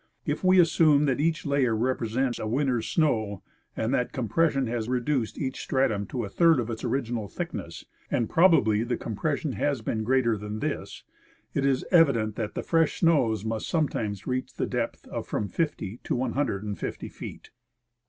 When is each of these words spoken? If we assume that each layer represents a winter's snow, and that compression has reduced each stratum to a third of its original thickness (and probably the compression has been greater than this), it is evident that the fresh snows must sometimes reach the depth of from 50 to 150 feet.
If 0.25 0.43
we 0.43 0.59
assume 0.59 1.05
that 1.05 1.19
each 1.19 1.45
layer 1.45 1.75
represents 1.75 2.39
a 2.39 2.47
winter's 2.47 2.87
snow, 2.87 3.43
and 3.77 3.93
that 3.93 4.11
compression 4.11 4.65
has 4.65 4.89
reduced 4.89 5.37
each 5.37 5.59
stratum 5.61 6.07
to 6.07 6.23
a 6.25 6.27
third 6.29 6.59
of 6.59 6.71
its 6.71 6.83
original 6.83 7.27
thickness 7.27 7.85
(and 8.09 8.27
probably 8.27 8.81
the 8.81 8.97
compression 8.97 9.51
has 9.51 9.83
been 9.83 10.03
greater 10.03 10.39
than 10.39 10.57
this), 10.57 11.03
it 11.53 11.67
is 11.67 11.85
evident 11.91 12.35
that 12.35 12.55
the 12.55 12.63
fresh 12.63 13.01
snows 13.01 13.45
must 13.45 13.67
sometimes 13.69 14.25
reach 14.25 14.55
the 14.55 14.65
depth 14.65 15.07
of 15.09 15.27
from 15.27 15.47
50 15.47 15.99
to 16.03 16.15
150 16.15 17.07
feet. 17.07 17.51